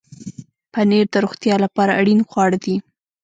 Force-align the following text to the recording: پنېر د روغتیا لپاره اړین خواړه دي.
پنېر 0.73 1.05
د 1.13 1.15
روغتیا 1.23 1.55
لپاره 1.65 1.91
اړین 1.99 2.19
خواړه 2.29 2.57
دي. 2.65 2.75